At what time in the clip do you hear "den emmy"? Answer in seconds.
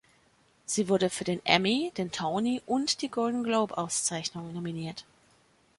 1.25-1.91